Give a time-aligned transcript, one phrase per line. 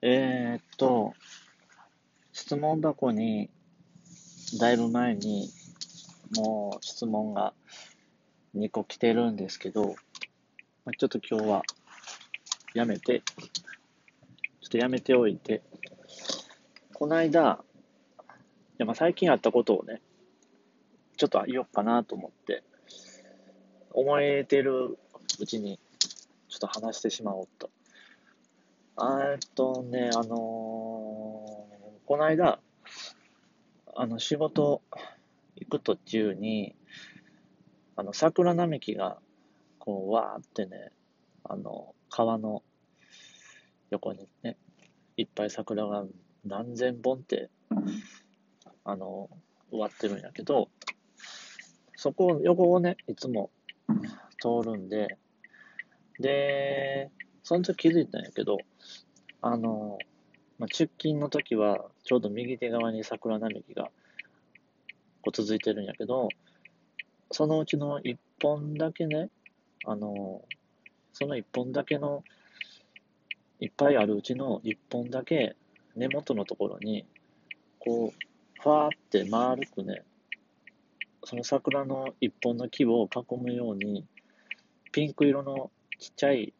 [0.00, 1.12] えー、っと、
[2.32, 3.50] 質問箱に、
[4.60, 5.50] だいぶ前に、
[6.36, 7.52] もう質問が
[8.54, 9.96] 2個来てるんですけど、
[10.98, 11.62] ちょっと今日は
[12.74, 13.22] やめて、
[14.60, 15.62] ちょっとやめておいて、
[16.94, 17.64] この間、
[18.20, 20.00] いやまあ最近あったことをね、
[21.16, 22.62] ちょっと言おうかなと思って、
[23.90, 24.96] 思えてる
[25.40, 25.80] うちに、
[26.48, 27.68] ちょっと話してしまおうと。
[29.00, 30.34] えっとね、あのー、
[32.04, 32.58] この間、
[33.94, 34.82] あの、仕事
[35.54, 36.74] 行く途中に、
[37.94, 39.18] あの、桜並木が、
[39.78, 40.90] こう、わーってね、
[41.44, 42.64] あの、川の
[43.90, 44.56] 横にね、
[45.16, 46.04] いっぱい桜が
[46.44, 47.50] 何千本って、
[48.82, 49.30] あの、
[49.70, 50.70] 植わってるんやけど、
[51.94, 53.52] そこ、横をね、いつも
[54.40, 55.18] 通るんで、
[56.18, 57.12] で、
[57.48, 58.58] その時気づいたんやけど、
[59.40, 59.98] あの、
[60.58, 63.84] まあ、出勤の時は、ちょうど右手側に桜並木が
[65.22, 66.28] こう続いてるんやけど、
[67.30, 69.30] そのうちの一本だけね、
[69.86, 70.42] あの、
[71.14, 72.22] その一本だけの、
[73.60, 75.56] いっぱいあるうちの一本だけ
[75.96, 77.06] 根元のところに、
[77.78, 80.02] こう、ファーって丸くね、
[81.24, 84.04] その桜の一本の木を囲むように、
[84.92, 86.52] ピンク色のちっちゃい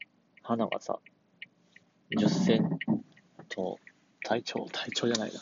[0.49, 0.99] 花がさ、
[2.11, 2.79] 10セン
[3.51, 3.79] と、
[4.25, 5.41] 体長、体長じゃないな。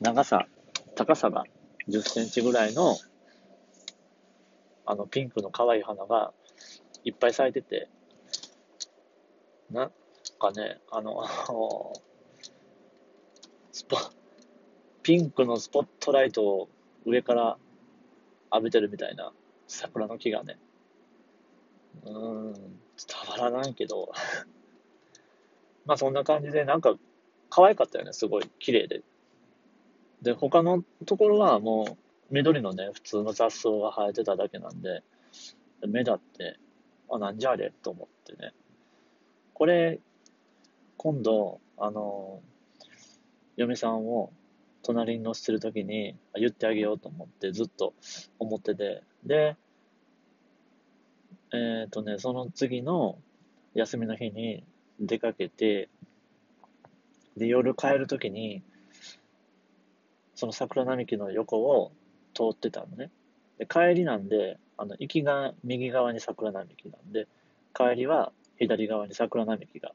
[0.00, 0.48] 長さ、
[0.94, 1.44] 高さが
[1.90, 2.96] 10センチぐらいの、
[4.86, 6.32] あの、ピンクの可愛い花が
[7.04, 7.90] いっぱい咲いてて、
[9.70, 9.92] なん
[10.40, 11.22] かね、あの、
[13.72, 13.98] スポ、
[15.02, 16.70] ピンクのスポットライトを
[17.04, 17.58] 上から
[18.50, 19.34] 浴びてるみたいな
[19.66, 20.58] 桜の木がね、
[22.04, 24.12] うーん、伝わらないけど
[25.84, 26.96] まあそんな感じで、なんか
[27.50, 29.02] 可愛かったよね、すごい綺麗で。
[30.22, 31.96] で、他のところはもう
[32.30, 35.02] 緑のね、普通の雑草が生えてただけなんで、
[35.86, 36.58] 目立って、
[37.10, 37.72] あ、なんじゃあれ？
[37.82, 38.52] と思ってね。
[39.54, 40.00] これ、
[40.96, 42.40] 今度、あの、
[43.56, 44.32] 嫁さんを
[44.82, 47.94] 隣に乗せてるときに言ってあげようと思ってずっと
[48.38, 49.56] 思ってて、で、
[51.56, 53.18] えっ、ー、とね、その次の
[53.74, 54.64] 休みの日に
[55.00, 55.88] 出かけて、
[57.36, 58.62] で、夜帰るときに、
[60.34, 61.92] その桜並木の横を
[62.34, 63.10] 通ってたのね。
[63.58, 67.26] で、帰りなんで、あの、行きが右側に桜並木なんで、
[67.74, 69.92] 帰りは左側に桜並木が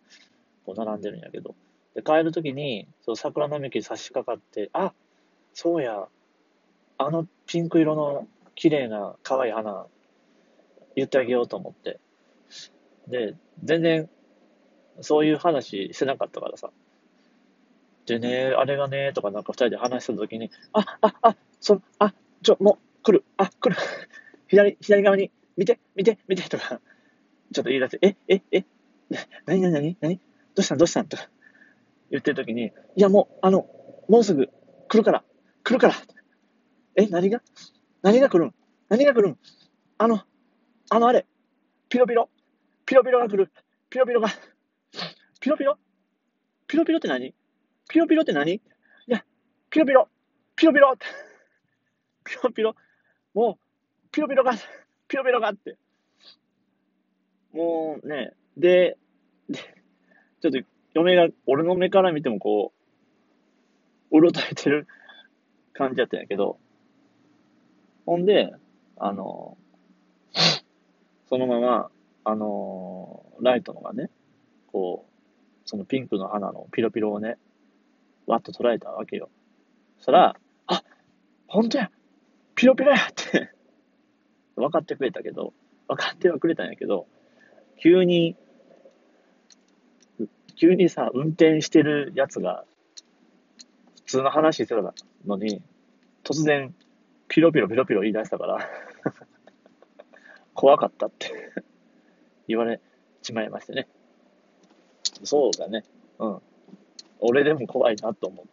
[0.65, 1.55] こう並んでるんやけど、
[1.95, 4.93] で、帰るときに、その桜並木に差し掛かって、あ、
[5.53, 6.07] そうや、
[6.97, 9.87] あのピンク色の綺麗な可愛い花、
[10.95, 11.99] 言ってあげようと思って。
[13.07, 14.09] で、全然
[15.01, 16.71] そういう話してなかったからさ。
[18.05, 23.75] でね、あれがね、とかなんか二人で話してた時に、あ、あ、あ、そ、あ、ちょ、もう、来る、あ、来る。
[24.47, 26.81] 左、左側に、見て、見て、見て、とか、
[27.53, 28.65] ちょっと言い出して、え、え、え、
[29.45, 30.19] なになになになに
[30.55, 31.29] どうしたんどうしたんとか
[32.09, 33.67] 言ってる時に、いやもう、あの、
[34.09, 34.49] もうすぐ
[34.87, 35.23] 来るから、
[35.63, 35.93] 来るから。
[36.95, 37.41] え、何が？
[38.01, 38.55] 何が来るん
[38.89, 39.37] 何が来るん
[39.97, 40.21] あの、
[40.93, 41.25] あのあれ、
[41.87, 42.29] ピロピロ、
[42.85, 43.49] ピロピロが来る、
[43.89, 44.27] ピロピロが。
[45.39, 45.77] ピロピロ。
[46.67, 47.33] ピロピロって何？
[47.87, 48.55] ピロピロって何？
[48.55, 48.61] い
[49.07, 49.23] や、
[49.69, 50.09] ピロピロ。
[50.57, 50.93] ピロピロ。
[52.25, 52.75] ピロピロ。
[53.33, 54.51] もう、ピロピロが、
[55.07, 55.77] ピロピロがって。
[57.53, 58.97] もうね、で、
[59.49, 59.59] で、
[60.41, 60.59] ちょっと
[60.93, 62.73] 嫁が、俺の目から見てもこ
[64.11, 64.87] う、うろたえてる
[65.71, 66.59] 感じだったんやけど、
[68.05, 68.51] ほんで、
[68.97, 69.57] あの、
[71.31, 71.89] そのまま、
[72.25, 74.09] あの、ライトのがね、
[74.67, 77.37] こう、そのピンクの花のピロピロをね、
[78.27, 79.29] わっと捉えたわけよ。
[79.95, 80.35] そしたら、
[80.67, 80.83] あ、
[81.47, 81.89] 本当や
[82.53, 83.49] ピロピロやって
[84.57, 85.53] 分かってくれたけど、
[85.87, 87.07] 分かってはくれたんやけど、
[87.81, 88.35] 急に、
[90.57, 92.65] 急にさ、運転してるやつが、
[94.03, 94.81] 普通の話してた
[95.25, 95.61] のに、
[96.25, 96.75] 突然、
[97.29, 98.69] ピロピロピロピロ言い出したから
[100.61, 101.31] 怖かったって
[102.47, 102.79] 言われ
[103.23, 103.87] ちまいましてね。
[105.23, 105.83] そうだね。
[106.19, 106.41] うん。
[107.19, 108.45] 俺でも怖いなと思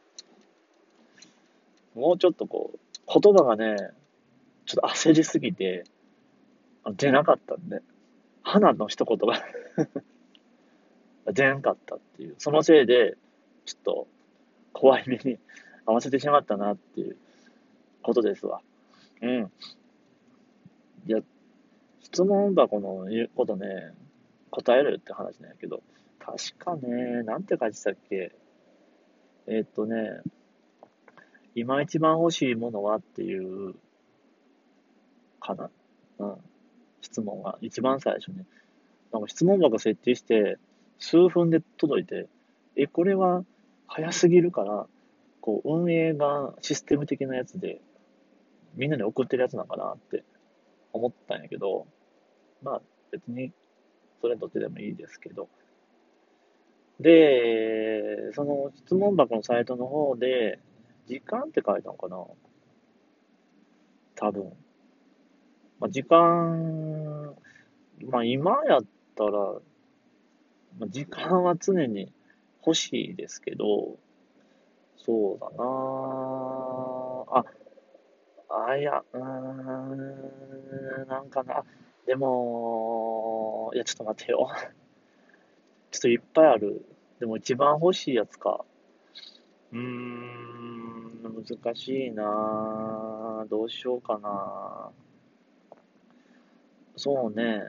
[1.94, 1.98] う。
[1.98, 3.76] もうちょっとこう、言葉がね、
[4.64, 5.84] ちょっと焦りすぎて、
[6.96, 7.82] 出なかったんで、
[8.42, 9.44] 花の一言が
[11.30, 13.18] 出なかったっていう、そのせいで、
[13.66, 14.08] ちょっと
[14.72, 15.38] 怖い目に
[15.84, 17.18] 合わせてしまったなっていう
[18.00, 18.62] ことですわ。
[19.20, 19.52] うん。
[21.06, 21.20] いや、
[22.18, 23.94] 質問箱の言うことね、
[24.50, 25.82] 答えるって話なんやけど、
[26.18, 28.32] 確かね、なんて書いてたっけ？
[29.46, 30.20] えーっとね、
[31.54, 33.76] 今一番欲しいものはっていう、
[35.38, 35.70] かな。
[36.18, 36.34] うん。
[37.02, 38.38] 質問が、一番最初に。
[39.12, 40.58] なんか質問箱設定して、
[40.98, 42.26] 数分で届いて、
[42.74, 43.44] え、これは
[43.86, 44.88] 早すぎるから、
[45.40, 47.80] こう、運営がシステム的なやつで、
[48.74, 50.24] みんなに送ってるやつなんかなって
[50.92, 51.86] 思ったんやけど、
[52.62, 53.52] まあ別に、
[54.20, 55.48] それどっちでもいいですけど。
[57.00, 60.58] で、その質問箱のサイトの方で、
[61.06, 62.24] 時間って書いたのかな？
[64.16, 64.52] 多分。
[65.78, 67.36] まあ、時間、
[68.10, 68.80] まあ今やっ
[69.14, 69.30] たら、
[70.78, 72.12] まあ、時間は常に
[72.66, 73.96] 欲しいですけど、
[74.96, 75.64] そうだな
[77.30, 81.64] あ、あ、いや、うーん、なんかな、
[82.08, 84.48] でも、いや、ちょっと待ってよ。
[85.92, 86.82] ちょっといっぱいある。
[87.20, 88.64] でも一番欲しいやつか。
[89.72, 94.90] うーん、難しいなどうしようかな
[96.96, 97.62] そうね。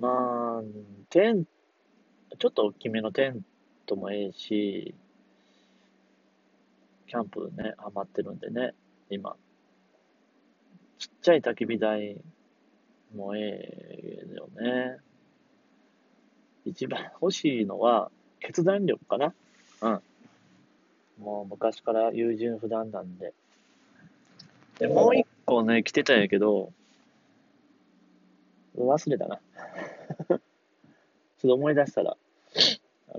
[0.00, 0.62] まあ、
[1.08, 3.46] テン、ちょっと大きめのテン
[3.86, 4.92] トもええし、
[7.06, 8.74] キャンプね、ハマってるんでね、
[9.08, 9.36] 今。
[10.98, 12.20] ちっちゃい焚き火台
[13.14, 14.98] もええよね。
[16.64, 18.10] 一番欲しいのは、
[18.40, 19.34] 決断力かな。
[19.82, 20.02] うん。
[21.18, 23.32] もう昔から優柔不断なんで。
[24.78, 26.72] で、もう一個ね、来てたんやけど、
[28.76, 29.40] 忘れたな。
[30.28, 30.38] ちょっ
[31.40, 32.16] と思い出したら、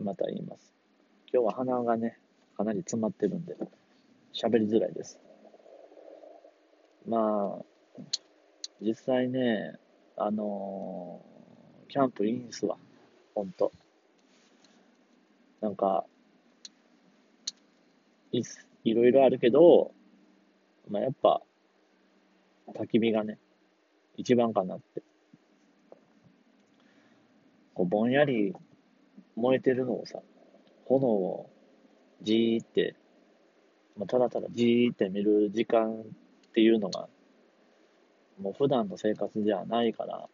[0.02, 0.74] また言います。
[1.34, 2.20] 今日は鼻がね、
[2.56, 3.56] かなり詰まってるんで、
[4.34, 5.20] 喋りづらいです。
[7.08, 8.02] まあ、
[8.82, 9.78] 実際ね、
[10.16, 11.38] あのー
[11.90, 12.78] キャンプいいんすわ。
[13.34, 13.72] ほんと。
[15.62, 16.06] なんか、
[18.32, 18.42] い
[18.84, 19.92] いろいろあるけど、
[20.90, 21.42] まあ、やっぱ、
[22.74, 23.38] 焚き火がね、
[24.18, 25.02] 一番かなって。
[27.74, 28.54] こうぼんやり
[29.36, 30.20] 燃えてるのをさ、
[30.86, 31.50] 炎を
[32.22, 32.96] じーって、
[33.98, 37.08] まあ、ただただじーって見る時間っていうのが、
[38.40, 40.28] もう普段の生活じゃないから、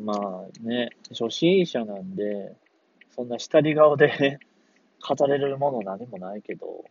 [0.00, 2.56] まあね、初心者なんで、
[3.14, 4.38] そんな下り顔で
[5.06, 6.84] 語れるもの何もないけど、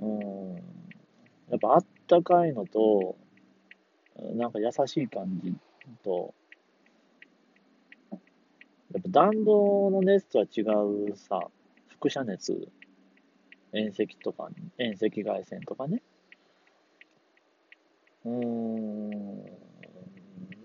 [0.00, 0.54] うん、
[1.50, 3.16] やっぱあったかいのと、
[4.34, 5.54] なんか優しい感じ
[6.02, 6.34] と、
[8.10, 10.62] やっぱ暖房の熱とは違
[11.10, 11.48] うさ、
[12.00, 12.68] 輻射熱、
[13.72, 16.02] 遠赤とか、遠赤外線とかね。
[18.24, 19.44] うーん、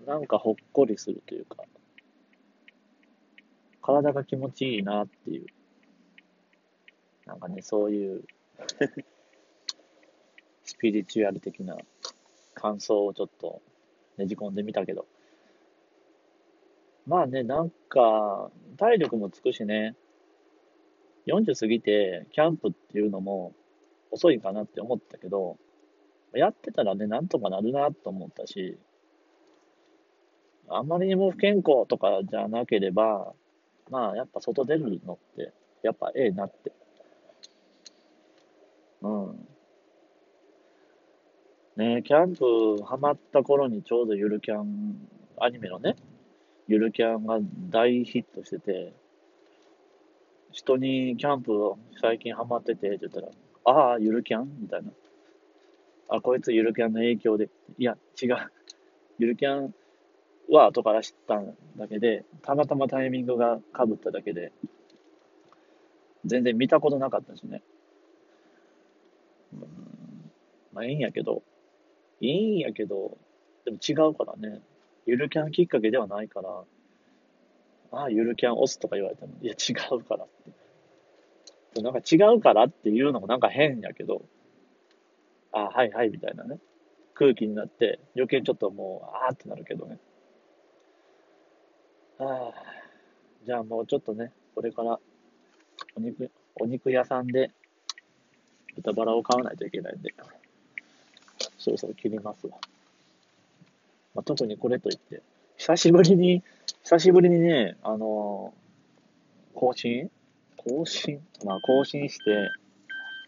[0.06, 1.64] なんかほっこりするというか、
[3.82, 5.46] 体が気持ちいいなっていう、
[7.26, 8.24] なんかね、そういう。
[10.64, 11.78] スピリチュアル的な
[12.54, 13.62] 感想をちょっと
[14.18, 15.06] ねじ込んでみたけど。
[17.06, 19.96] まあね、なんか、体力もつくしね、
[21.26, 23.54] 40過ぎてキャンプっていうのも
[24.10, 25.56] 遅いかなって思ったけど、
[26.34, 28.78] やってたらね、なんとかなるなと思ったし、
[30.68, 33.32] あまりにも不健康とかじゃなければ、
[33.90, 36.72] まあやっぱ外出るのって、やっぱええなって。
[39.02, 39.48] うん。
[41.76, 45.08] ねキャンプハマった頃にちょうどゆるキャン、
[45.40, 45.96] アニメのね、
[46.66, 47.38] ゆるキャンが
[47.70, 48.92] 大ヒットしてて、
[50.50, 51.52] 人にキャンプ
[52.00, 53.28] 最近ハマっててって言ったら、
[53.64, 54.90] ああ、ゆるキャンみたいな。
[56.08, 57.50] あ、こいつゆるキャンの影響で。
[57.76, 58.36] いや、違う。
[59.18, 59.74] ゆるキャン
[60.48, 61.42] は後から知った
[61.76, 64.52] だけで、たまたまタイミングが被っただけで、
[66.24, 67.62] 全然見たことなかったしね。
[69.52, 69.60] うん、
[70.72, 71.42] まあいいんやけど、
[72.20, 73.18] いいんやけど、
[73.64, 74.62] でも違うからね。
[75.04, 76.64] ゆるキャンきっかけではないから、
[77.90, 80.28] ああ、ゆるキャン押すとか言われても、いや、違うからっ
[81.74, 81.82] て。
[81.82, 84.22] なんか違うからっていうのもなんか変やけど、
[85.52, 86.58] あ、はいはい、みたいなね。
[87.14, 89.98] 空気になって、余計ちょっともう、ああってなるけどね。
[92.18, 92.52] ああ、
[93.44, 94.98] じゃあもうちょっとね、これから、
[95.96, 97.50] お肉、お肉屋さんで、
[98.76, 100.14] 豚バラを買わないといけないんで、
[101.58, 102.58] そろそろ切りますわ。
[104.14, 105.22] まあ、特にこれといって、
[105.56, 106.42] 久しぶりに、
[106.84, 110.08] 久しぶりにね、あのー更新？
[110.56, 111.20] 更新？
[111.44, 112.48] まあ、更新して、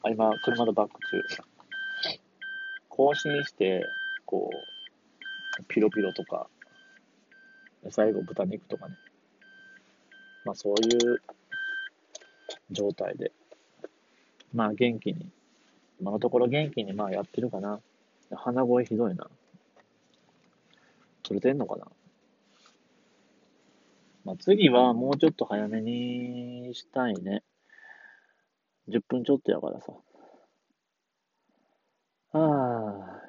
[0.04, 1.49] あ、今、車のバック中。
[3.00, 3.86] 更新して、
[4.26, 6.48] こう、ピロピロとか、
[7.88, 8.94] 最後豚肉とかね。
[10.44, 11.22] まあそういう
[12.70, 13.32] 状態で。
[14.52, 15.30] まあ元気に、
[15.98, 17.80] 今のところ元気にまあやってるかな。
[18.32, 19.30] 鼻声ひどいな。
[21.22, 21.86] 取れてんのかな
[24.26, 27.44] まあ、次はもうちょっと早めにしたいね。
[28.90, 29.94] 10分ちょっとやからさ。
[32.32, 33.20] ああ。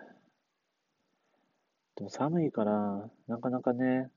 [1.95, 4.11] でも寒いから、なかなかね、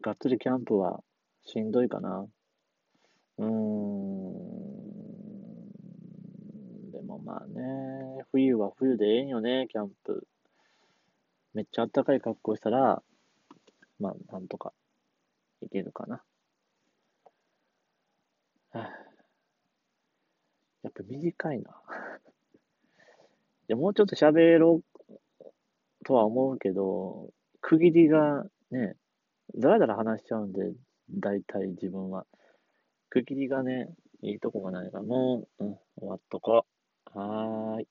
[0.00, 1.02] がっつりキャンプは
[1.44, 2.26] しんどいかな。
[3.38, 3.50] うーん。
[6.90, 10.26] でもまあね、冬は冬でええんよね、キャンプ。
[11.54, 13.02] めっちゃ暖かい格好したら、
[13.98, 14.72] まあ、なんとか
[15.62, 16.22] いけるかな。
[18.70, 18.90] はあ、
[20.82, 21.81] やっぱ短いな。
[23.72, 24.82] で、もうちょっと喋ろ
[25.40, 25.44] う
[26.04, 27.30] とは思うけど、
[27.62, 28.96] 区切りがね、
[29.56, 30.74] だらだら話しちゃうんで、
[31.10, 32.26] 大体自分は。
[33.08, 33.88] 区切りがね、
[34.22, 36.66] いいとこがないから、もう、うん、終わっとこ
[37.14, 37.18] う。
[37.18, 37.88] はーい